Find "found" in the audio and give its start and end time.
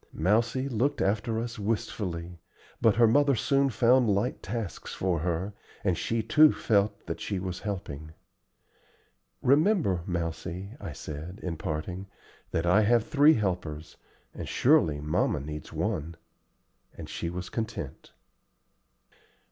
3.69-4.09